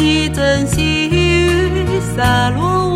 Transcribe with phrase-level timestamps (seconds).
[0.00, 2.87] 一阵细雨洒落